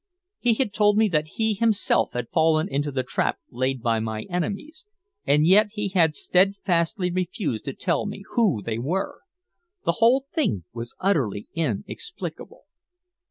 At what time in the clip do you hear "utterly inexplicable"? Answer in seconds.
10.99-12.63